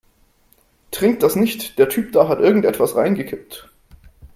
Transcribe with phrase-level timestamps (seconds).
[0.89, 3.69] Trink das nicht, der Typ da hat irgendetwas reingekippt.